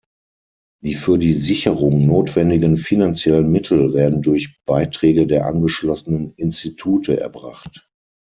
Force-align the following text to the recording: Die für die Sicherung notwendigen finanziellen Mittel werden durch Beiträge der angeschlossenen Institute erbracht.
Die 0.83 0.95
für 0.95 1.19
die 1.19 1.31
Sicherung 1.33 2.07
notwendigen 2.07 2.75
finanziellen 2.77 3.51
Mittel 3.51 3.93
werden 3.93 4.23
durch 4.23 4.55
Beiträge 4.65 5.27
der 5.27 5.45
angeschlossenen 5.45 6.31
Institute 6.37 7.19
erbracht. 7.19 7.87